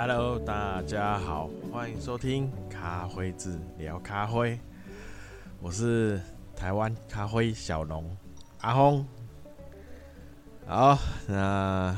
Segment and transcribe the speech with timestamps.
[0.00, 4.56] Hello，大家好，欢迎收听咖啡志聊咖啡。
[5.60, 6.20] 我是
[6.54, 8.16] 台湾咖啡小龙
[8.60, 9.04] 阿轰。
[10.68, 11.96] 好，那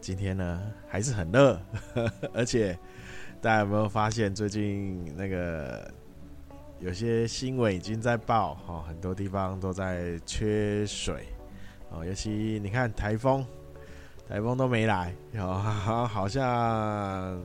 [0.00, 1.60] 今天呢还是很热，
[2.32, 2.72] 而且
[3.42, 5.92] 大家有没有发现最近那个
[6.78, 11.26] 有些新闻已经在报哈，很多地方都在缺水
[11.90, 13.44] 哦，尤其你看台风。
[14.30, 15.58] 台风都没来，好
[16.06, 17.36] 好像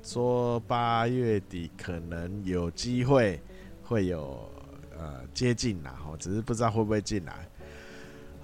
[0.00, 3.40] 说八月底可能有机会
[3.82, 4.48] 会有
[4.96, 7.34] 呃接近啦，只是不知道会不会进来。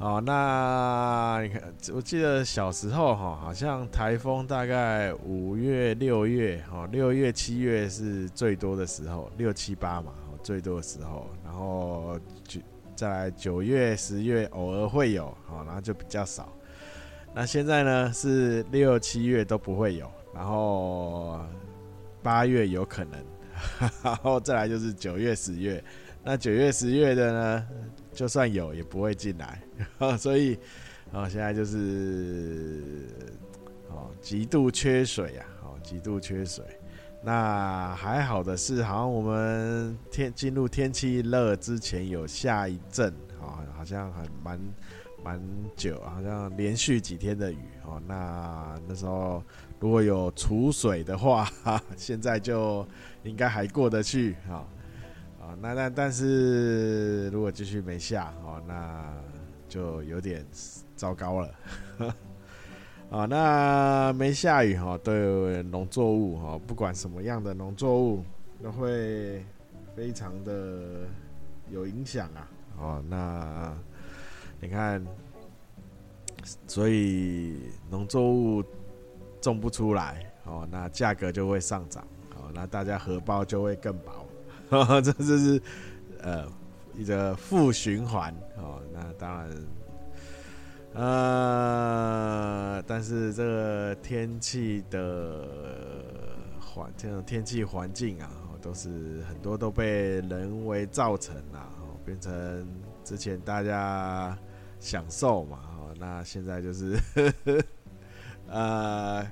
[0.01, 1.63] 好，那你看，
[1.95, 10.13] 我记得小时候哈，好像台风大概五月、六月，哈，六月、七月是最多的时候，六七八嘛，
[10.43, 12.61] 最多的时候，然后就
[12.97, 16.53] 再来九月、十月偶尔会有，好，然后就比较少。
[17.35, 21.41] 那现在呢是六七月都不会有，然后
[22.23, 23.25] 八月有可能，
[24.03, 25.83] 然后再来就是九月十月。
[26.25, 27.69] 那九月十月的呢，
[28.13, 29.63] 就算有也不会进来，
[30.19, 30.59] 所以
[31.13, 33.07] 哦现在就是
[33.89, 36.65] 哦极度缺水呀，哦极度缺水。
[37.23, 44.59] 那还好的是，好像我们天进入天气热之前有下一阵啊，好像很蛮。
[45.23, 45.41] 蛮
[45.77, 48.01] 久，好像连续几天的雨哦。
[48.07, 49.43] 那那时候
[49.81, 51.51] 如果有储水的话，
[51.97, 52.87] 现在就
[53.25, 54.67] 应该还过得去哈。
[55.41, 59.13] 啊，那那但是如果继续没下哦，那
[59.69, 60.47] 就有点
[60.95, 61.55] 糟糕了。
[63.11, 68.25] 啊，那没下雨哈，对农作物哈，不管什么样的农作物
[68.63, 69.45] 都会
[69.97, 71.07] 非常的
[71.71, 72.49] 有影响啊。
[72.79, 73.77] 哦，那。
[74.61, 75.05] 你看，
[76.67, 78.63] 所以农作物
[79.41, 84.27] 种不出来哦，那价格就会上涨哦，那大家荷包就会更薄，
[84.71, 85.63] 呵 呵这就是
[86.23, 86.45] 呃
[86.97, 88.83] 一个负循环哦。
[88.93, 89.51] 那当然，
[90.95, 95.47] 呃，但是这个天气的
[96.61, 98.29] 环这种天气环境啊，
[98.61, 101.71] 都是很多都被人为造成啊，
[102.05, 102.67] 变成
[103.05, 104.37] 之前大家。
[104.81, 107.65] 享受嘛，哦，那现在就是，呵 呵
[108.49, 108.61] 呃，
[109.21, 109.29] 啊、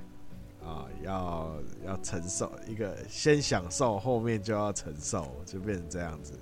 [0.61, 6.33] 哦，要要承受一个先享受，后面就要承受，就变成这样子。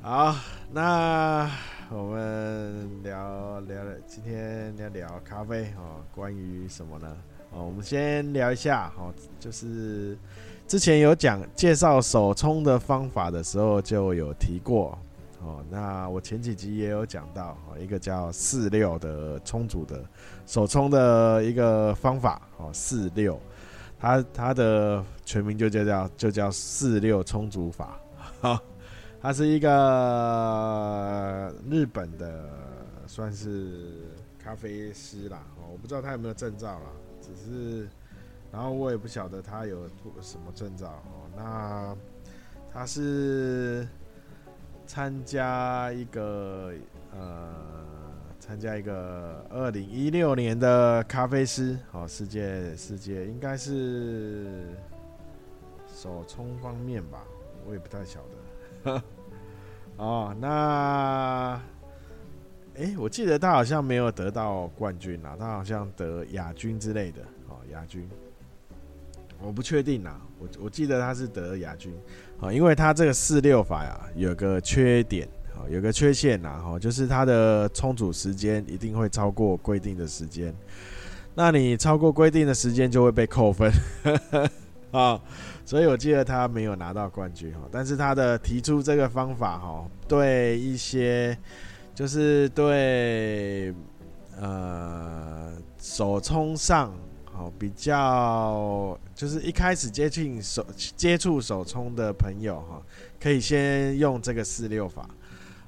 [0.00, 0.36] 好，
[0.72, 1.50] 那
[1.90, 7.16] 我们聊聊今天聊聊咖啡哦，关于什么呢？
[7.50, 10.16] 哦，我们先聊一下哦，就是
[10.66, 14.96] 之前有讲介绍手冲的方法的时候就有提过。
[15.40, 20.04] 哦，那我前几集也有讲到，哦，一个叫四六的冲煮的
[20.46, 23.40] 手冲的一个方法，哦，四六，
[23.98, 28.00] 它它的全名就叫叫就叫四六冲煮法，
[28.40, 28.60] 哈，
[29.22, 32.50] 它是一个日本的
[33.06, 34.10] 算是
[34.42, 36.90] 咖啡师啦，哦，我不知道他有没有证照啦，
[37.20, 37.88] 只是，
[38.50, 39.88] 然后我也不晓得他有
[40.20, 41.96] 什么证照，哦，那
[42.72, 43.86] 他是。
[44.88, 46.72] 参加一个
[47.12, 47.54] 呃，
[48.40, 54.68] 参加一个二零一六年的咖啡师，哦，世界世界应该是
[55.94, 57.22] 手冲方面吧，
[57.66, 58.20] 我也不太晓
[58.82, 59.02] 得。
[59.98, 61.60] 哦，那，
[62.76, 68.08] 哎，我记得他好像没有得到冠军啊，他好像得亚军之类的，哦，亚军，
[69.38, 71.94] 我不确定啊，我我记得他是得亚军。
[72.40, 80.54] 啊，因为它这个四六法呀，有个缺点，啊，有个缺陷呐，哈，就是它的充足时间一定会超过规定的时间，
[81.34, 83.72] 那你超过规定的时间就会被扣分，
[84.92, 85.20] 啊，
[85.64, 91.36] 所以我记得他没有拿到冠军哈，但是他的提出这个方法哈，对一些
[91.94, 93.74] 就是对
[94.40, 96.92] 呃手冲上。
[97.40, 100.64] 哦，比较就是一开始接近手
[100.96, 102.80] 接触手冲的朋友哈，
[103.18, 105.10] 可以先用这个四六法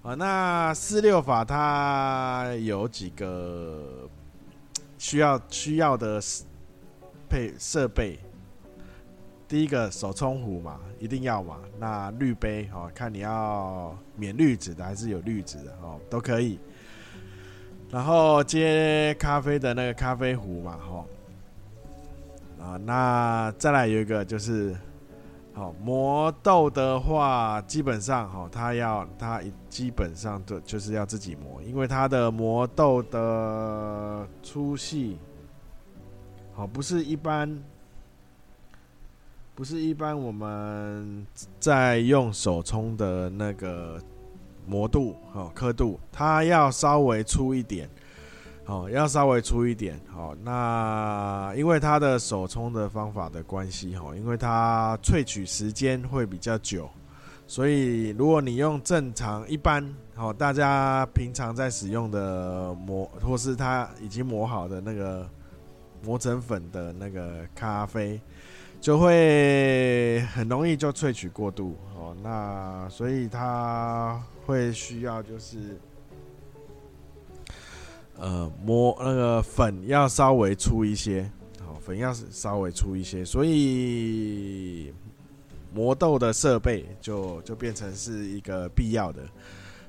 [0.05, 0.15] 啊。
[0.15, 4.09] 那四六法它有几个
[4.99, 6.23] 需要需要的
[7.29, 8.21] 配设备，
[9.49, 11.59] 第一个手冲壶嘛，一定要嘛。
[11.77, 16.57] 那滤杯哦，看你要免滤纸的还是有滤纸的哦，都可以。
[17.91, 21.05] 然后接咖啡的那个咖啡壶嘛，哈。
[22.63, 24.77] 啊，那再来有一个就是，
[25.55, 29.41] 好磨豆的话，基本上哈，它要它
[29.71, 35.19] 基本上都就是要自己磨，因为它的磨豆的粗细，
[36.55, 37.63] 好，不是一般，
[39.55, 41.27] 不是一般我们
[41.59, 43.99] 在用手冲的那个
[44.67, 47.89] 磨度，好刻度，它要稍微粗一点。
[48.71, 50.01] 哦，要稍微粗一点。
[50.09, 56.89] 好，那因为它的手冲的方法的关系，哈，因为它萃取时间会比较久，
[57.49, 59.85] 所以如果你用正常一般，
[60.15, 65.29] 好，大家平常在使用的磨，或是它已经磨好的那个
[66.05, 68.21] 磨成粉的那个咖啡，
[68.81, 71.77] 就会很容易就萃取过度。
[71.97, 75.77] 哦，那所以它会需要就是。
[78.21, 81.31] 呃，磨那个粉要稍微粗一些，
[81.65, 84.93] 好，粉要稍微粗一些，所以
[85.73, 89.23] 磨豆的设备就就变成是一个必要的。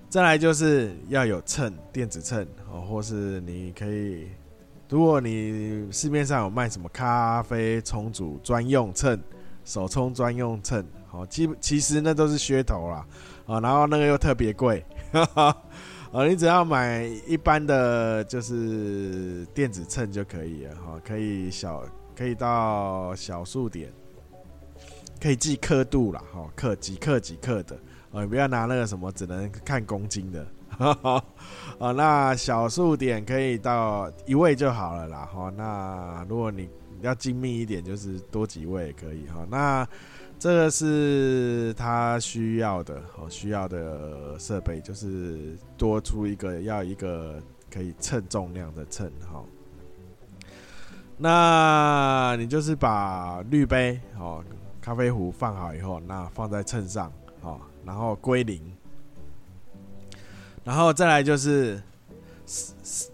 [0.10, 4.30] 再来就是要有秤，电子秤，哦，或是你可以，
[4.88, 9.22] 如果你市面上有卖什么咖啡冲煮专用秤、
[9.66, 13.06] 手冲专用秤，好，其其实那都是噱头啦，
[13.46, 14.86] 啊，然后那个又特别贵。
[16.14, 23.90] 哦，你只要买一般的就是电子秤就可以了哈，可以小可以到小数点，
[25.22, 27.78] 可以记刻度啦哈，克几克几克的
[28.12, 30.46] 哦，你不要拿那个什么只能看公斤的，
[30.78, 31.24] 哈哈，
[31.78, 36.68] 哦，那小数点可以到一位就好了啦哈，那如果你
[37.00, 39.88] 要精密一点，就是多几位也可以哈，那。
[40.42, 47.40] 这个是他需要的哦，需要的设备就是多出一个，要一个
[47.72, 49.46] 可以称重量的秤哈。
[51.16, 54.44] 那你就是把滤杯哦，
[54.82, 58.60] 咖啡壶放好以后，那放在秤上哦，然后归零，
[60.64, 61.80] 然后再来就是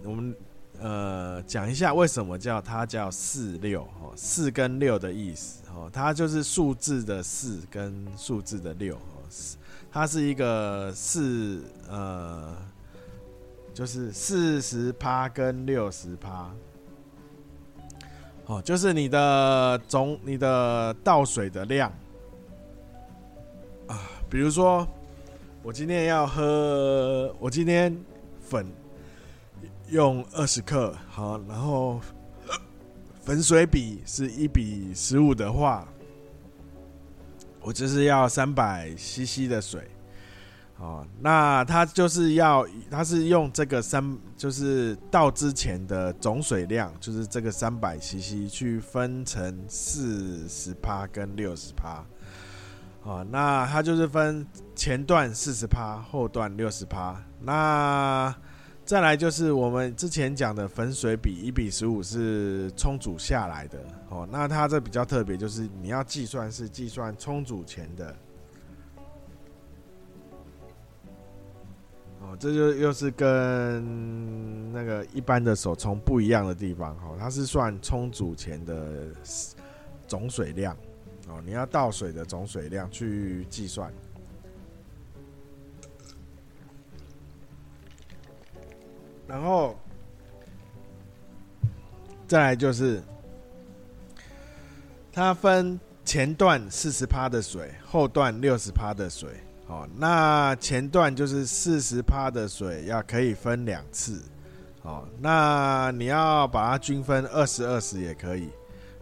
[0.02, 0.34] 我们
[0.80, 5.64] 呃讲一下为什么叫它叫四六哦，四跟六的意思。
[5.76, 9.22] 哦，它就是数字的四跟数字的六，哦，
[9.92, 12.56] 它是一个四，呃，
[13.76, 16.52] 就是四十趴跟六十趴，
[18.48, 21.94] 哦，就是你的总你的倒水的量
[23.86, 24.88] 啊，比如说
[25.62, 27.96] 我今天要喝，我今天
[28.42, 28.66] 粉
[29.90, 32.00] 用二十克，好，然后。
[33.24, 35.86] 粉水比是一比十五的话，
[37.60, 39.86] 我就是要三百 CC 的水，
[40.78, 52.06] 哦，那它就是要，它是用这个三，就是倒之前的总水量，就是这个三百 CC 去分成四十趴跟六十趴，
[53.04, 58.34] 哦，那它就是分前段四十趴，后段六十趴，那。
[58.88, 63.78] 再来就是我们之前讲的粉水比一比十五是冲煮下来的。
[64.08, 68.16] 哦，那它这比较特别，就是你要计算是计算冲煮前的。
[72.22, 76.96] 哦，这就又是跟那个一般的手冲不一样的地方。
[76.96, 79.08] 哦，它是算冲煮前的
[80.08, 80.74] 总水量。
[81.28, 83.92] 哦，你要倒水的总水量去计算。
[89.28, 89.76] 然后，
[92.28, 93.04] 再来就是，
[95.12, 99.30] 它分前段四十趴的水，后段六十趴的水。
[99.68, 104.22] 哦，那前段就是四十趴的水，要可以分两次。
[104.84, 108.50] 哦，那你要把它均分二十二十也可以。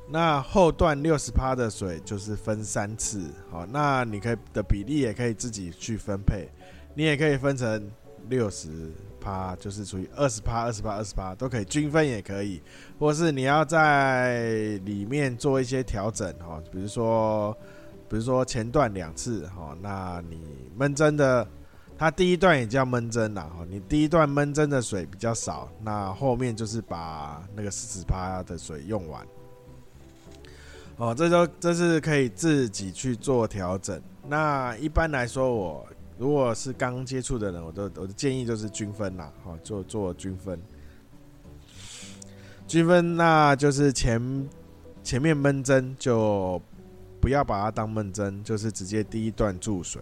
[0.10, 3.30] 那后段六十趴的水就是分三次。
[3.52, 6.50] 好，那你可以的比例也可以自己去分配，
[6.96, 7.92] 你也可以分成
[8.28, 8.92] 六十。
[9.26, 12.62] 趴就是属于二十趴、二十趴、二十趴都可以均分，也可以，
[13.00, 17.52] 或是你要在里面做一些调整哈，比如说，
[18.08, 20.40] 比如说前段两次哈，那你
[20.78, 21.48] 闷蒸的，
[21.98, 29.26] 它第一段也叫闷蒸啦哈，你第一段闷蒸的水比较少，那后面就是把那个四十趴的水用完，
[30.98, 34.00] 哦，这就这是可以自己去做调整。
[34.28, 35.84] 那一般来说我。
[36.18, 40.60] 如果是刚接触的人，我的我的建议就是均分啦，好，做做均分。
[42.68, 44.50] 均分那就是前
[45.04, 46.62] 前面闷蒸就
[47.20, 50.02] 不要把它当闷蒸，就是直接第一段注水。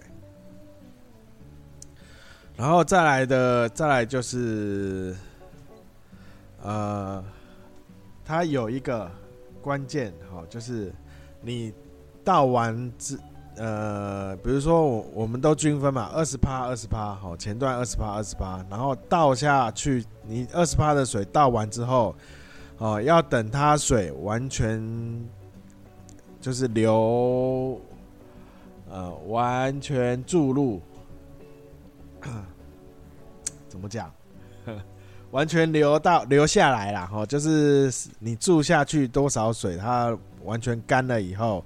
[2.56, 5.16] 然后再来的再来就是，
[6.62, 7.24] 呃，
[8.24, 9.10] 它有一个
[9.62, 10.94] 关键，哈，就是
[11.42, 11.74] 你
[12.24, 13.20] 倒完之。
[13.56, 22.16] 呃，比如说我我们都均分嘛，二十趴二十趴，好，前段二十趴二十趴，然后倒下去，你二十趴的水倒完之后，
[22.78, 24.82] 哦，要等它水完全
[26.42, 27.80] 就是流，
[28.90, 30.82] 呃，完全注入，
[33.70, 34.12] 怎么讲？
[35.32, 41.66] 完全流到流下来了，哈，就是你注下去多少水，它完全干了以后，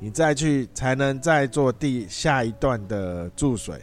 [0.00, 3.82] 你再去才能再做第下一段的注水。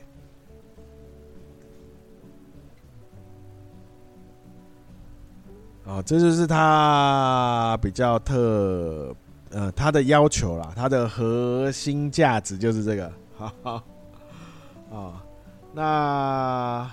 [5.85, 9.15] 哦，这就是它比较特，
[9.51, 13.83] 呃，它的要求啦，它的核心价值就是这个，哈哈，
[14.89, 15.13] 哦，
[15.73, 16.91] 那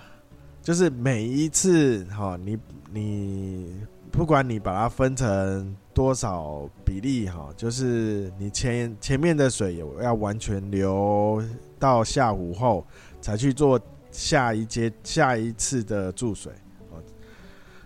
[0.62, 2.59] 就是每一次，哈，你
[2.93, 3.81] 你
[4.12, 11.42] 不管你把它分成多少比例，哈，就是你前前面的水有要完全流
[11.78, 12.87] 到下壶后，
[13.23, 16.52] 才去做下一阶下一次的注水。
[16.90, 17.02] 哦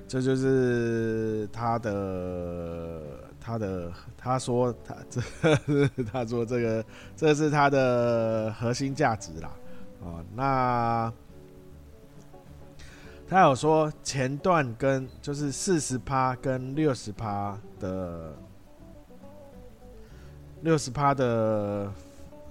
[0.08, 3.02] 这就是他的，
[3.40, 5.20] 他的，他说他这，
[6.12, 6.84] 他说这个，
[7.16, 9.50] 这是他的核心价值啦，
[10.00, 11.12] 哦，那
[13.28, 18.32] 他有说前段跟就是四十趴跟六十趴的，
[20.62, 21.92] 六十趴的，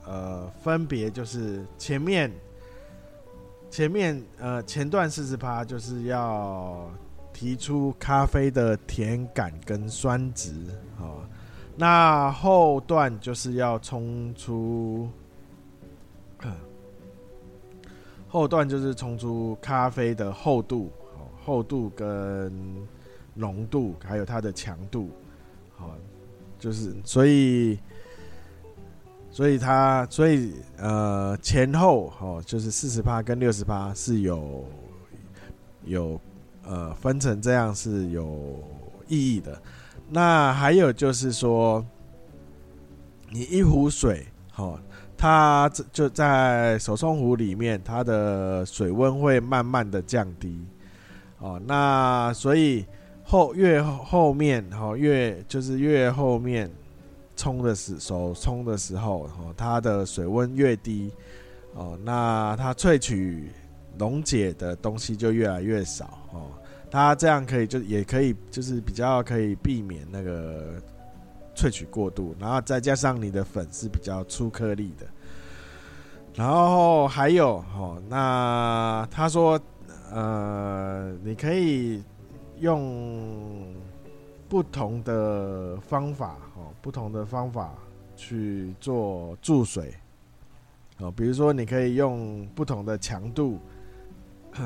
[0.05, 2.31] 呃，分别就是前面，
[3.69, 6.89] 前面呃前段四十趴就是要。
[7.37, 10.53] 提出咖啡的甜感跟酸值，
[10.97, 11.19] 哦，
[11.75, 15.09] 那后段就是要冲出，
[18.35, 22.51] 后段就是冲出咖啡的厚度，哦，厚度跟
[23.33, 25.09] 浓度，还有它的强度，
[25.73, 25.95] 好，
[26.59, 27.79] 就是所以，
[29.31, 34.65] 所以它，所以呃前后，哦，就是四十趴跟六十趴是有
[35.85, 36.19] 有。
[36.67, 38.59] 呃，分成这样是有
[39.07, 39.61] 意义的。
[40.09, 41.85] 那还有就是说，
[43.29, 44.25] 你一壶水，
[44.55, 44.79] 哦，
[45.25, 50.63] 它就在手冲壶里面，它的水温会慢慢的降低。
[51.39, 52.85] 哦，那所以
[53.23, 56.71] 后越后面，哦，越就是越后面
[57.35, 61.11] 冲的时手冲的时候，哦，它的水温越低，
[61.73, 63.49] 哦，那它萃取。
[63.97, 66.51] 溶解的东西就越来越少哦，
[66.91, 70.73] 它这样可以就也可以就是比较可以避免那个
[71.55, 75.07] 萃取过度，然后再加上你的粉是比较粗颗粒的，
[76.35, 79.59] 然后还有哦，那他说
[80.11, 82.03] 呃，你可以
[82.59, 83.73] 用
[84.49, 87.73] 不同的方法哦，不同的方法
[88.17, 89.93] 去做注水
[90.99, 93.59] 哦，比如说你可以用不同的强度。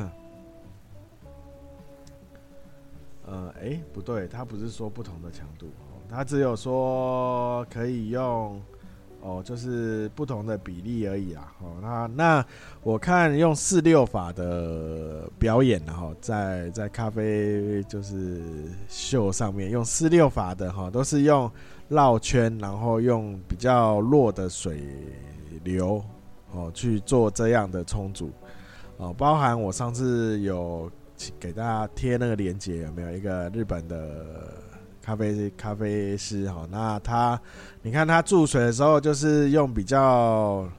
[3.26, 5.68] 呃，哎、不对，他不是说不同的强度，
[6.10, 8.60] 他只有说可以用，
[9.22, 11.52] 哦，就是不同的比例而已啦。
[11.62, 12.46] 哦，那那
[12.84, 18.42] 我看用四六法的表演，然后在在咖啡就是
[18.88, 21.52] 秀上面用四六法的哈，都是用
[21.90, 24.82] 绕圈，然后用比较弱的水
[25.64, 26.02] 流
[26.52, 28.32] 哦去做这样的冲煮。
[28.98, 30.90] 哦，包含我上次有
[31.40, 34.26] 给大家贴那个链接，有没有一个日本的
[35.02, 36.50] 咖啡咖啡师？
[36.52, 37.40] 哈，那他
[37.82, 40.70] 你看他注水的时候，就是用比较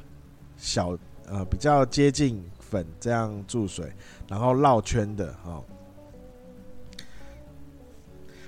[0.56, 0.96] 小
[1.26, 3.92] 呃比较接近粉这样注水，
[4.28, 5.62] 然后绕圈的哈，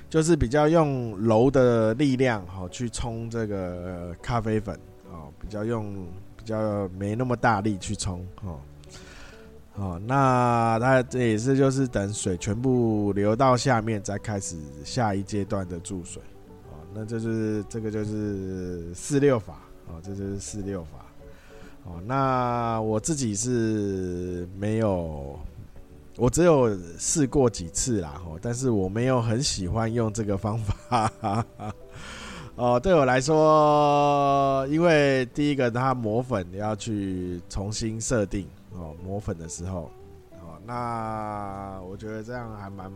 [0.09, 4.75] 就是比较用柔的力量哈去冲这个咖啡粉
[5.11, 8.57] 啊，比较用比较没那么大力去冲哈。
[9.77, 16.23] 哦，那它这也是就是等水全部流到下面，再开始下一阶段的注水。
[16.71, 19.55] 哦，那这就是这个就是四六法。
[19.89, 20.99] 哦，这就是四六法。
[21.85, 25.39] 哦，那我自己是没有，
[26.17, 28.21] 我只有试过几次啦。
[28.27, 31.45] 哦，但是我没有很喜欢用这个方法。
[32.57, 38.47] 哦，对我来说，因为第一个它磨粉要去重新设定。
[38.75, 39.91] 哦，磨粉的时候，
[40.33, 42.91] 哦，那我觉得这样还蛮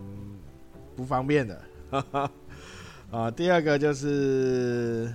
[0.95, 1.63] 不方便的。
[1.91, 2.31] 哈哈。
[3.13, 5.15] 啊，第二个就是，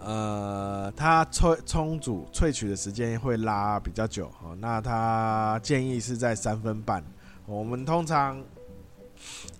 [0.00, 4.26] 呃，它萃冲煮萃取的时间会拉比较久。
[4.42, 7.04] 哦，那他建议是在三分半。
[7.46, 8.42] 我们通常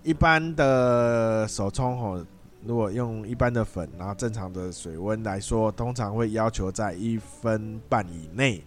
[0.03, 2.25] 一般的手冲，哦，
[2.65, 8.61] 如果用一般的粉，然后正常的水温来说，通常会要求在一分半以内。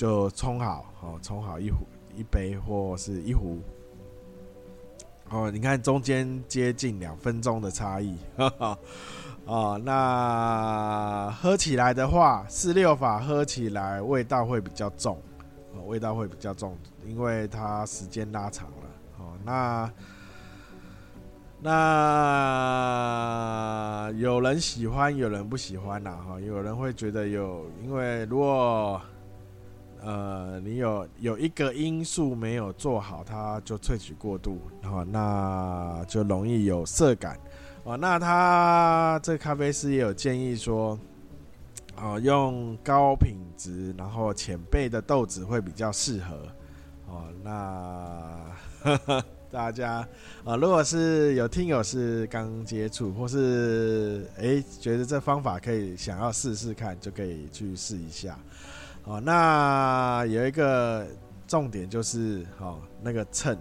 [0.00, 3.60] 就冲好，好冲好一壶、一杯或是一壶，
[5.28, 8.16] 哦，你看中间接近两分钟的差异，
[9.44, 15.20] 哦，那喝起来的话，四六法喝起来味道会比较重，
[15.74, 16.74] 哦，味道会比较重，
[17.06, 18.74] 因为它时间拉长了，
[19.18, 19.92] 哦，那
[21.60, 21.70] 那
[24.16, 28.98] 有人喜欢，有人不喜欢呐，哈，有人会觉得有，因为如果
[30.02, 37.38] 呃，你有有一个因素没有做好，它就萃取过度，然后那就容易有涩感，
[37.84, 40.98] 哦，那他这咖啡师也有建议说，
[41.96, 46.36] 哦，用高品质然后浅焙的豆子会比较适合，
[47.06, 48.98] 哦，那
[49.50, 50.06] 大家
[50.44, 58.38] 啊，如果是有听友是刚接触，或是诶觉得这方法可以想要试试看，就可以去试一下。
[59.04, 61.06] 哦，那有一个
[61.46, 63.56] 重点就是，哦，那个秤，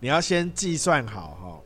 [0.00, 1.60] 你要先计算好，哈，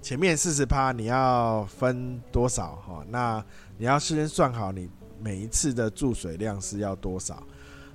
[0.00, 3.44] 前面四十趴你要分多少，哈，那
[3.76, 4.88] 你要先算好你
[5.20, 7.40] 每一次的注水量是要多少，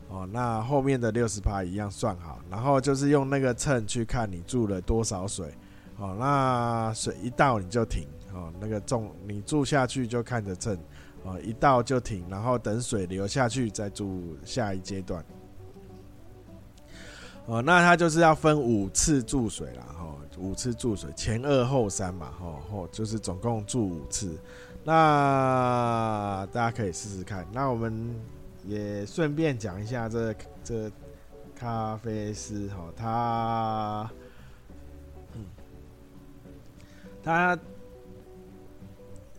[0.07, 5.51] 哦，那后面的六十趴一样算好，然后就是用那个秤去看你注了多少水，
[5.97, 10.77] 哦，那水一倒你就停，哦，那个重你注下去就看着秤。
[11.27, 15.23] 哦，一倒就停，然后等水流下去再注下一阶段。
[17.45, 24.37] 哦，那它就是要分五次注水啦，哈，五次注水，前二后三嘛，哈，后就是总共注五次。
[24.83, 27.45] 那大家可以试试看。
[27.51, 28.15] 那我们
[28.65, 30.91] 也顺便讲一下这这
[31.53, 34.11] 咖啡师哈，他，
[35.33, 35.45] 嗯，
[37.21, 37.59] 他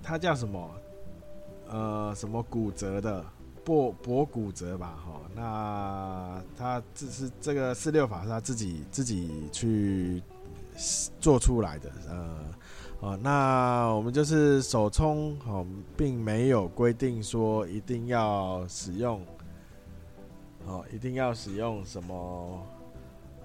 [0.03, 0.71] 他叫什么？
[1.71, 3.23] 呃，什么骨折的，
[3.63, 10.23] 博博骨折吧，哈，那他这是这个四六法是他自己自己去
[11.21, 12.39] 做出来的，呃，
[13.01, 19.21] 哦，那我们就是手冲，哦，并没有规定说一定要使用，
[20.67, 22.67] 哦，一定要使用什么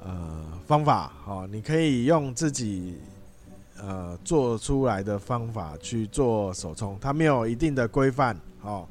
[0.02, 2.98] 呃方法，哦，你可以用自己。
[3.82, 8.88] 呃，做出来的方法去做手冲，它没有一定的规范哦。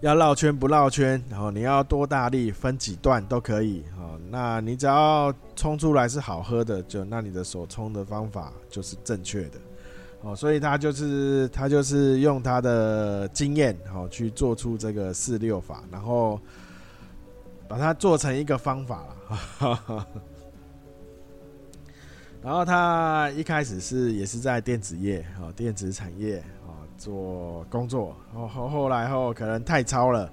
[0.00, 4.18] 要绕圈不绕圈，然后你要多大力，分几段都可以哦。
[4.30, 9.60] 那你只要冲出来是好喝的，就那你的手冲的方法就是正确的
[10.22, 10.34] 哦。
[10.34, 16.40] 所以他就是他就是用他的经验哦去做出这个四六法，然后
[17.68, 20.06] 把它做成一个方法了。
[22.42, 30.32] 然后他一开始是也是在电子业哦，电子产业哦做工作，后后后来后可能太操了，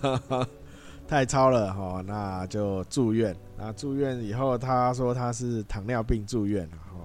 [1.08, 3.34] 太操了哈，那就住院。
[3.56, 7.00] 那住院以后，他说他是糖尿病住院哈。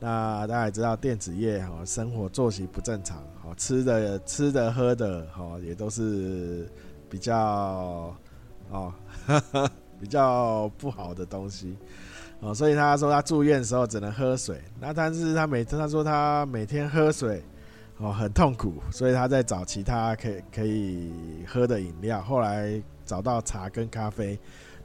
[0.00, 6.68] 那大家也知道电子业哈，生活作息不正常，哈，吃的吃的喝的哈也都是
[7.08, 8.12] 比较
[8.70, 8.92] 哦
[10.00, 11.76] 比较不好的东西。
[12.40, 17.42] 哦，所以他说他住院的时候只能喝水，那但是他每他说他每天喝水，
[17.96, 21.10] 哦很痛苦，所以他在找其他可以可以
[21.46, 24.38] 喝的饮料，后来找到茶跟咖啡，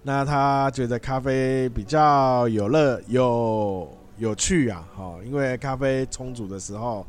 [0.03, 7.05] 那他觉得咖啡比较有乐有有趣啊，哦，因为咖啡冲煮的时候，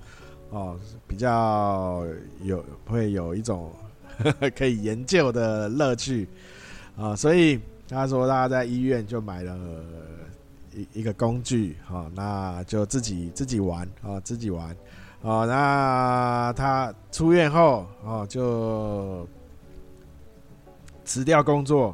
[0.50, 2.04] 哦比较
[2.42, 3.70] 有会有一种
[4.56, 6.26] 可以研究的乐趣，
[6.96, 9.58] 啊，所以他说他在医院就买了。
[10.72, 14.76] 一一个工具，好，那就自己自己玩，哦，自己玩，
[15.20, 19.26] 哦，那他出院后，哦，就
[21.04, 21.92] 辞掉工作，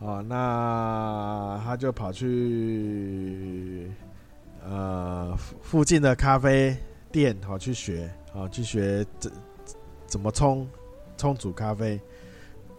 [0.00, 3.88] 哦，那他就跑去
[4.64, 5.32] 呃
[5.62, 6.76] 附近的咖啡
[7.12, 9.30] 店，好去学，好去学怎
[10.08, 10.68] 怎么冲
[11.16, 12.00] 冲煮咖啡。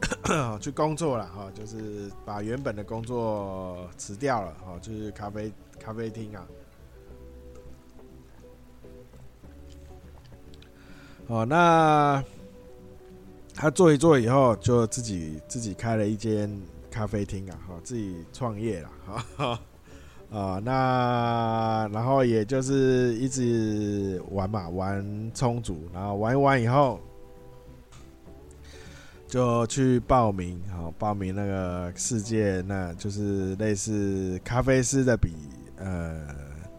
[0.59, 6.47] 去工作了哈，就是把原本的工作辞掉了哈，就是咖啡咖啡厅啊。
[11.27, 12.23] 哦，那
[13.53, 16.49] 他做一做以后，就自己自己开了一间
[16.91, 19.59] 咖啡厅啊，哈，自己创业了哈。
[20.31, 26.99] 啊， 那然后也就是一直玩嘛，玩充足，然后玩一玩以后。
[29.33, 35.33] 就去报名，好报名那个世界，那就是类似咖啡师的比
[35.77, 36.27] 呃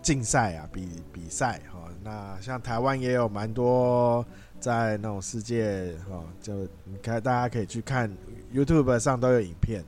[0.00, 1.90] 竞赛啊，比比赛哈。
[2.04, 4.24] 那像台湾也有蛮多
[4.60, 8.08] 在那种世界哈，就你看大家可以去看
[8.54, 9.84] YouTube 上都有影片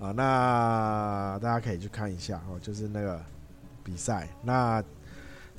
[0.00, 3.20] 啊，那大家可以去看一下哦，就是那个
[3.84, 4.82] 比赛，那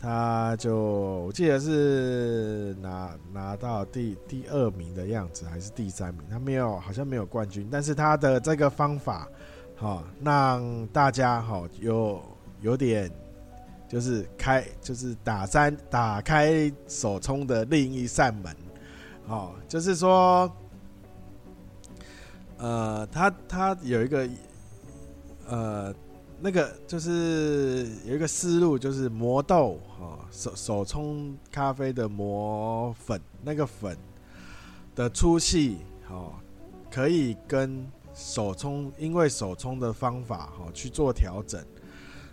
[0.01, 6.23] 他就我记得是拿拿到第第二名的样子，还是第三名？
[6.29, 9.27] 他没有，好像没有冠军，但是他的这个方法，
[9.75, 12.21] 好让大家好有
[12.61, 13.11] 有点
[13.87, 18.55] 就是开，就是打三打开手冲的另一扇门，
[19.27, 20.51] 哦，就是说。
[22.61, 24.27] 呃，他他有一个，
[25.47, 25.95] 呃，
[26.41, 33.97] 那个就是有一个思路，就是磨豆哈，手手冲咖啡的磨粉，那个粉
[34.95, 36.31] 的粗细哈，
[36.89, 41.61] 可以跟手冲，因为手冲的方法哈去做调整，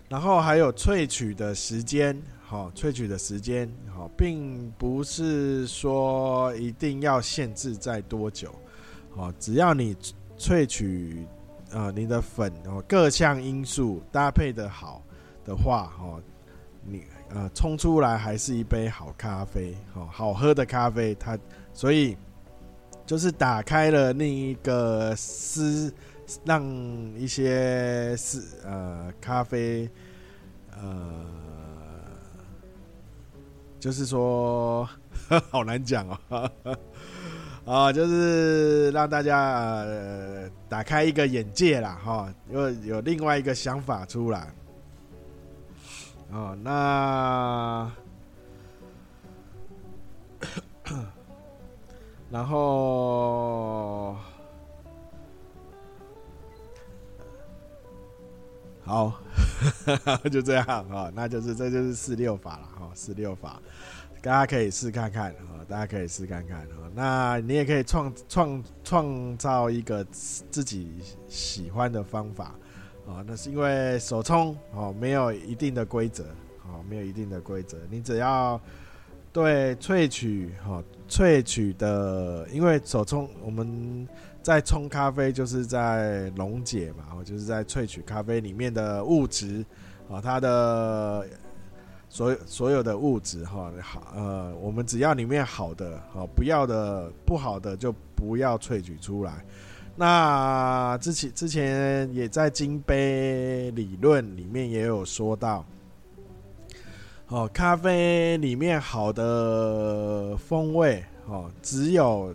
[0.07, 8.53] 然后还有萃取的时间哈，萃取的时间哈，并不是说一定要限制在多久。
[9.15, 9.95] 哦，只要你
[10.37, 11.25] 萃取，
[11.71, 15.03] 呃，你的粉哦，各项因素搭配的好
[15.43, 16.21] 的话，哦，
[16.83, 21.37] 你呃冲出来还是一杯好咖啡，哦，好喝的咖啡，它
[21.73, 22.17] 所以
[23.05, 25.93] 就是打开了另一个思，
[26.45, 26.63] 让
[27.15, 29.89] 一些是呃咖啡，
[30.71, 31.25] 呃，
[33.79, 34.87] 就是说
[35.51, 36.49] 好难讲哦。
[37.67, 39.39] 啊，就是让大家
[39.81, 44.47] 呃打开一个眼界啦，哈，有有另外一个想法出来。
[46.31, 47.91] 哦，那
[52.31, 54.15] 然后
[58.85, 59.13] 好，
[60.31, 63.59] 就这样啊，那就是这就是四六法了哈，四六法。
[64.21, 66.91] 大家可以试看看啊，大家可以试看看啊。
[66.93, 70.91] 那你也可以创创创造一个自己
[71.27, 72.55] 喜欢的方法
[73.07, 73.23] 啊。
[73.25, 76.23] 那是因为手冲哦，没有一定的规则
[76.65, 77.77] 哦，没有一定的规则。
[77.89, 78.59] 你只要
[79.31, 84.07] 对萃取哈，萃取的，因为手冲我们
[84.41, 89.63] 在冲咖啡就是在溶解嘛，就是在萃取咖啡里面的物质
[90.09, 91.25] 啊，它的。
[92.17, 99.45] 所所有的物质哈好呃，我们只要里面好的好，不要的不好的就不要萃取出来。
[99.95, 105.63] 那之前之前也在金杯理论里面也有说到，
[107.27, 112.33] 哦，咖啡里面好的风味哦，只有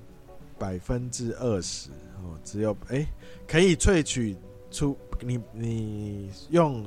[0.60, 1.90] 百分之二十
[2.22, 3.04] 哦，只有哎、
[3.48, 4.36] 可以萃取
[4.70, 6.86] 出你你用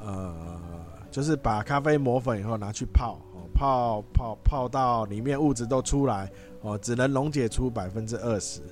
[0.00, 0.91] 呃。
[1.12, 8.62] 就是把咖啡磨粉以后拿去泡，哦泡泡泡到里面物质都出来，哦，只能溶解出百分之二十。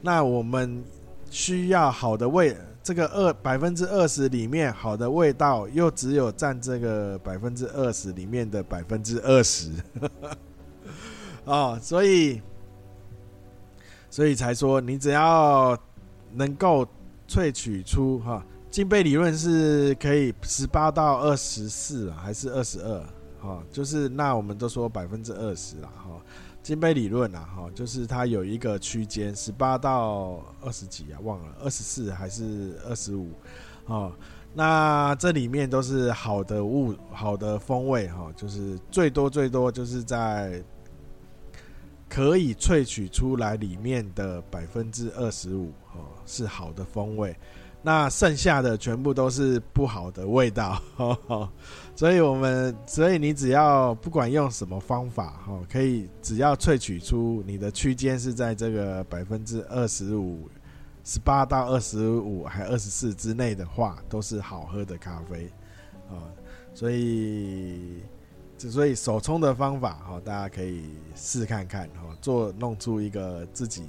[0.00, 0.82] 那我们
[1.30, 9.70] 需要好的味，这个二百分之二十里面好的味道，又只有占这个百分之二十里面的百分之二十。
[11.44, 12.40] 哦，所以
[14.08, 15.78] 所以才说，你只要
[16.32, 16.86] 能够
[17.28, 18.42] 萃取出哈。
[18.74, 23.06] 金杯理论是可以十八到二十四啊，还是二十二？
[23.40, 26.20] 哈，就是那我们都说百分之二十啦，哈。
[26.60, 33.30] 金杯理论啊，哈，就是它有一个区间，十八到二十几啊，忘了二十四还是二十五？
[33.86, 34.12] 哦，
[34.52, 40.60] 那这里面都是好的物，好的风味，哈，就是最多最多就是在
[42.08, 47.36] 可以萃取出来里面的百分之二十五，哦，是好的风味。
[47.86, 51.48] 那剩下的全部都是不好的味道，呵呵，
[51.94, 60.48] 所以我们，所以你只要不管用什么方法，哈，可以只要萃取出你的区间是在这个百分之二十五、
[61.04, 65.44] 十八到二十五还二十四之内的话，都是好喝的咖啡，
[66.08, 66.24] 啊，
[66.72, 68.00] 所以，
[68.56, 73.82] 所以手冲的方法，哈，大家可以试看看，哈，做弄出一个自己。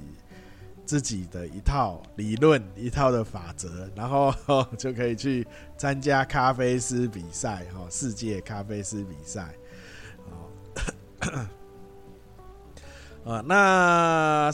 [0.86, 4.32] 自己的一套理论，一套的法则，然后
[4.78, 5.44] 就可以去
[5.76, 9.52] 参加咖啡师比赛，哈，世界咖啡师比赛，
[13.24, 14.52] 啊， 那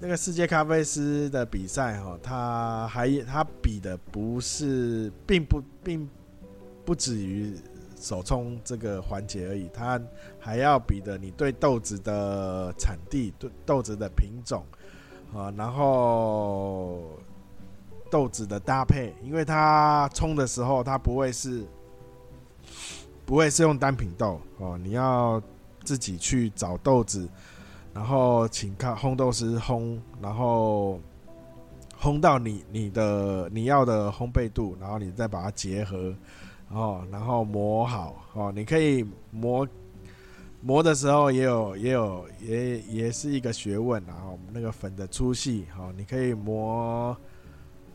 [0.00, 6.10] 那个世界咖啡师的比赛，哈，他还他比的不是，并不并
[6.84, 7.56] 不止于
[7.96, 10.02] 手冲这个环节而已，他
[10.40, 14.66] 还要比的你对豆子的产地、对豆子的品种。
[15.34, 17.00] 啊，然后
[18.10, 21.64] 豆子的搭配，因为它冲的时候，它不会是
[23.24, 25.42] 不会是用单品豆哦，你要
[25.84, 27.28] 自己去找豆子，
[27.94, 31.00] 然后请看烘豆师烘，然后
[32.00, 36.14] 烘到你你的你要的烘焙度，然后你再把它结合，
[36.70, 39.66] 哦，然后磨好哦，你可以磨
[40.64, 47.16] 磨的时候也有也有也也是一个学问，然后那个粉的粗细，哦，你可以磨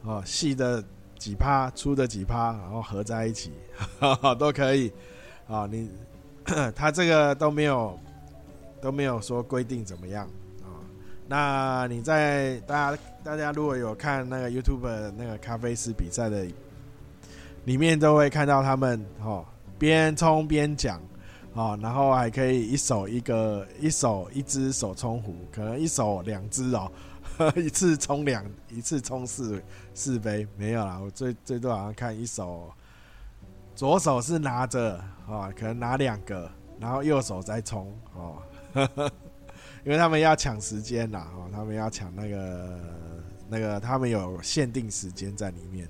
[0.03, 0.83] 哦细的
[1.17, 3.53] 几趴，粗的几趴，然后合在一起，
[3.97, 4.91] 哈 哈都可以，
[5.47, 5.89] 啊，你
[6.75, 7.97] 它这个都没有
[8.81, 10.27] 都没有说规定怎么样
[10.61, 10.83] 啊。
[11.25, 16.45] 那你在大家大家如果有看那个 YouTube 那个咖啡师比赛的，
[17.63, 19.45] 里面都会看到他们哦
[19.79, 21.01] 边冲边讲
[21.57, 26.91] 哦，然后还可以一手一个一手一只手冲壶，可能一手两只哦，
[27.57, 29.61] 一次冲两一次冲四
[29.93, 32.71] 四杯没有啦，我最最多好像看一手，
[33.75, 38.37] 左手是拿着哦，可能拿两个，然后右手再冲哦。
[38.73, 39.11] 呵 呵
[39.83, 42.79] 因为他们要抢时间呐，哦，他们要抢那个
[43.47, 45.87] 那个，他们有限定时间在里面，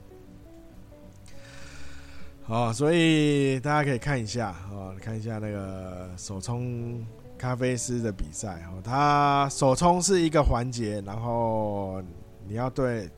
[2.47, 7.05] 哦，所以大家可以看一下，哦，看一下那个手冲
[7.37, 12.01] 咖啡师的比赛，哦，他手冲是一个环节，然后
[12.47, 13.09] 你要对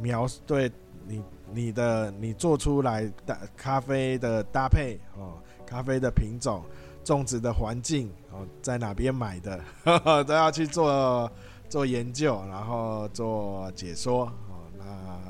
[0.00, 0.70] 描对
[1.06, 1.22] 你
[1.52, 5.34] 你的你做出来的咖啡的搭配，哦，
[5.66, 6.62] 咖啡的品种。
[7.04, 11.30] 种植的环境哦，在哪边买的呵呵 都要去做
[11.68, 14.64] 做研究，然后做解说哦。
[14.78, 14.84] 那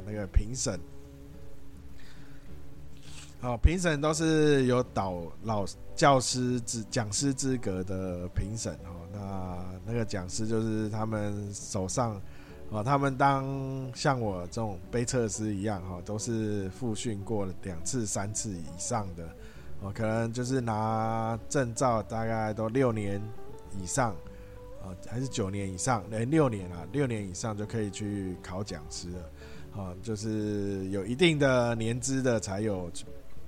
[0.07, 0.79] 那个评审，
[3.45, 9.07] 哦，评审都是有导老教师资讲师资格的评审哦。
[9.13, 12.19] 那那个讲师就是他们手上
[12.71, 13.45] 哦，他们当
[13.95, 19.29] 像我这种背测师一样哈，都是复训过两次、三次以上的。
[19.83, 23.21] 哦，可能就是拿证照，大概都六年
[23.79, 24.17] 以上，
[24.83, 26.03] 哦，还是九年以上？
[26.11, 29.31] 哎，六年啊，六年以上就可以去考讲师了。
[29.77, 32.91] 哦，就是有一定的年资的才有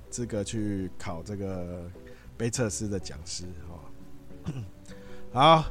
[0.09, 1.89] 资格去考这个
[2.37, 3.45] 杯测师的讲师。
[3.69, 4.53] 哦，
[5.33, 5.65] 好，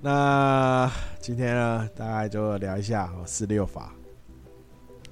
[0.00, 3.92] 那今天呢，大概就聊一下哦，四六法。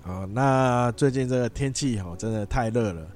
[0.03, 3.07] 好，那最近这个天气哦，真的太热了。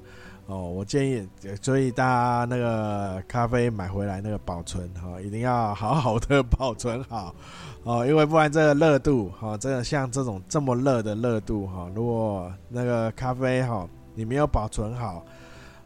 [0.46, 1.26] 哦，我建议，
[1.62, 7.35] 所以大家那个咖啡买回来那个保存哈，一定要好好的保存好
[7.83, 15.24] 哦，因为不然这个热度哈，真的像这种这么热的热度哈，如果那个咖啡哈你没有保存好，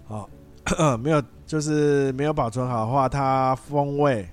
[0.09, 0.29] 哦，
[0.99, 4.29] 没有就是没有保存好的话，它风味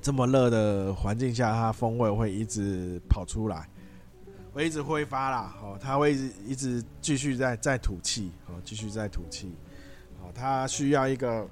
[0.00, 3.68] 这么热的环境下，它风味会一直跑出来。
[4.52, 9.54] 会一直挥发啦，哦，它会一直一直继续在在吐气，哦，继续在吐气，
[10.22, 11.46] 哦，它需要一个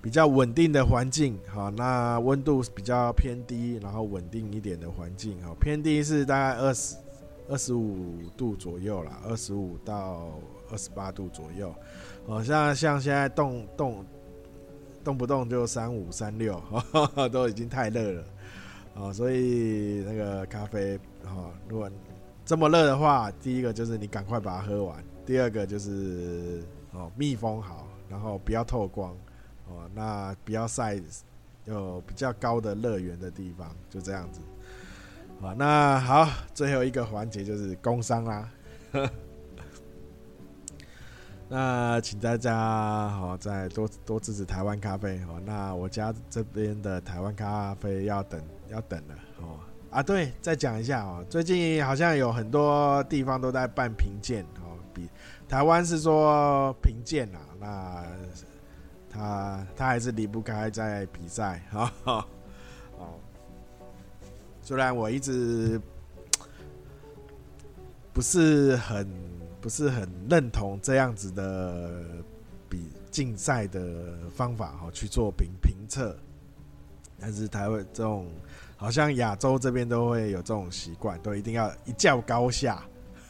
[0.00, 6.96] 比较稳定的环境，好，那温度比较偏低，然后稳定一点的环境，哦，偏低是大概二十
[7.50, 10.30] 二十五度左右啦，二十五到
[10.70, 11.74] 二十八度左右，
[12.26, 14.04] 哦，像像现在动动
[15.02, 16.62] 动不动就三五三六，
[17.30, 18.24] 都已经太热了，
[18.94, 21.90] 哦，所以那个咖啡，哦，如果
[22.44, 29.16] 这么热的话，第一个就是你赶快把它喝完，第二个就是哦密封好，然后不要透光
[29.68, 31.00] 哦，那不要晒
[31.64, 34.40] 有比较高的热源的地方，就这样子。
[35.42, 38.48] 啊，那好，最后一个环节就是工商啦。
[41.56, 45.40] 那请大家好再多多支持台湾咖啡哦。
[45.46, 49.60] 那我家这边的台湾咖啡要等要等了哦。
[49.88, 51.24] 啊，对，再讲一下哦。
[51.30, 55.08] 最近好像有很多地方都在办评鉴哦，比
[55.48, 58.04] 台湾是说评鉴啊，那
[59.08, 61.92] 他他还是离不开在比赛哈。
[62.04, 62.24] 哦，
[64.60, 65.80] 虽然我一直
[68.12, 69.08] 不是很
[69.64, 72.04] 不是很认同这样子的
[72.68, 76.14] 比竞赛的方法哈，去做评评测，
[77.18, 78.30] 但是台湾这种。
[78.76, 82.84] 好像亚洲这边都会有这种习惯，都一定要一较高下，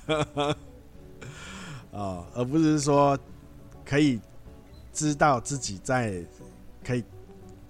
[1.92, 3.16] 哦，而不是说
[3.84, 4.20] 可以
[4.92, 6.20] 知道自己在
[6.82, 7.04] 可以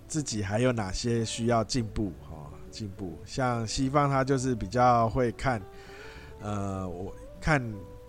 [0.08, 3.18] 自己还有哪些需要进步哦，进步。
[3.26, 5.60] 像西方他就是比较会看，
[6.40, 7.60] 呃，我看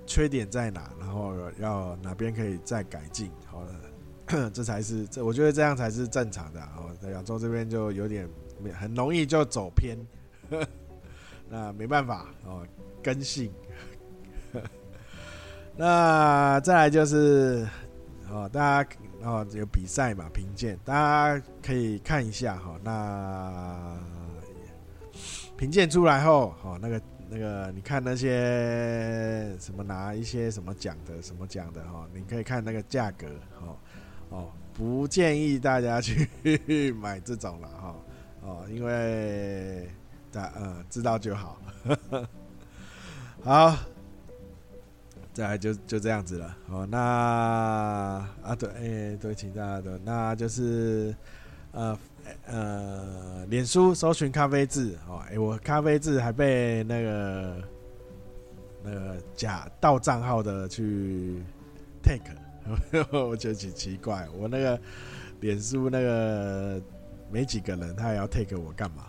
[0.05, 6.89] 缺点在哪，然后要哪边可以再改进，好了， 这才是这，我觉得这样才是正常的哦。
[7.01, 8.29] 在亚洲这边就有点。
[8.73, 9.97] 很容易就走偏，
[11.49, 12.65] 那没办法哦，
[13.03, 13.51] 根性。
[15.75, 17.67] 那再来就是
[18.31, 18.89] 哦，大家
[19.23, 20.93] 哦有比赛嘛，评鉴，大
[21.37, 22.79] 家可以看一下哈。
[22.81, 23.99] 那
[25.57, 33.27] 评鉴出来后，哦，那个那个你看那些什么拿一些什么奖的什么奖的哈，你可以看那个价格
[33.59, 33.77] 哈
[34.29, 36.27] 哦，不建议大家去
[36.93, 37.95] 买这种了哈
[38.41, 39.89] 哦，因为
[40.31, 41.59] 大嗯知道就好，
[43.43, 43.75] 好，
[45.33, 46.85] 再来就就这样子了哦。
[46.85, 46.99] 那
[48.43, 51.15] 啊对，哎、对，请大家的，那就是
[51.71, 51.97] 呃。
[52.45, 57.63] 呃，脸书搜寻咖啡字哦，哎、我咖啡字还被那个
[58.83, 61.41] 那个假盗账号的去
[62.03, 62.35] take，
[63.27, 64.27] 我觉得挺奇怪。
[64.37, 64.79] 我那个
[65.41, 66.81] 脸书那个
[67.31, 69.05] 没几个人，他也要 take 我干嘛？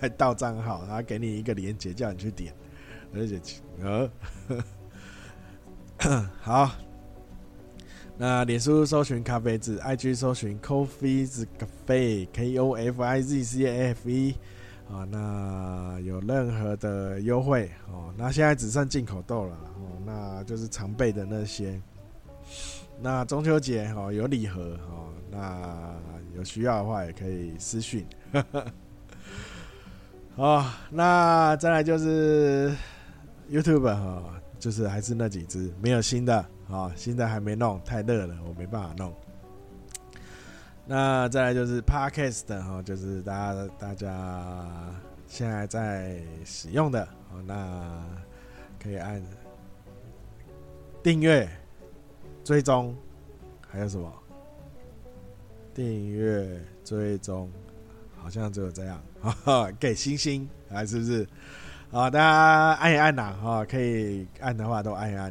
[0.00, 2.52] 还盗账号，他给你一个链接叫你去点，
[3.14, 3.40] 而且
[3.80, 4.10] 呃，
[6.40, 6.70] 好。
[8.18, 14.34] 那脸书搜寻咖啡字，IG 搜寻 Coffee 字 Cafe K O F I Z C A F E
[14.88, 21.80] 啊，那有任何的优惠哦，那现在只剩进口豆了哦，那就是常备的那些。
[23.00, 25.96] 那中秋节哦有礼盒哦，那
[26.36, 28.06] 有需要的话也可以私讯。
[30.36, 32.72] 哦，那再来就是
[33.50, 34.22] YouTube 哈，
[34.58, 36.46] 就是还是那几只，没有新的。
[36.72, 39.14] 好，现在还没弄，太热了，我没办法弄。
[40.86, 44.64] 那再来就是 Podcast 哈，就是大家大家
[45.26, 48.02] 现在在使用的，哦，那
[48.82, 49.22] 可以按
[51.02, 51.46] 订阅、
[52.42, 52.96] 追踪，
[53.68, 54.10] 还有什么？
[55.74, 57.50] 订阅、追踪，
[58.16, 61.28] 好像只有这样， 哈哈，给星星，还是不是？
[61.90, 65.30] 好，大家按一按呐，哈，可以按的话都按一按。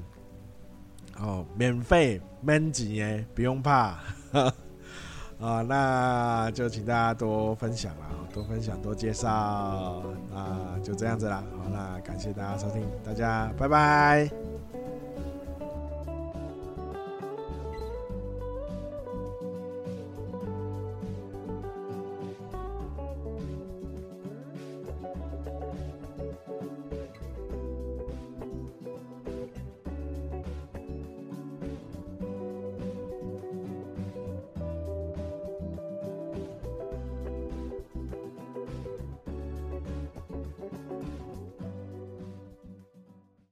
[1.21, 3.97] 哦，免费免钱耶，不用怕。
[5.39, 9.29] 啊， 那就请大家多分享啦，多分享，多介绍。
[9.29, 11.43] 啊就这样子啦。
[11.57, 14.40] 好，那感谢大家收听，大家拜拜。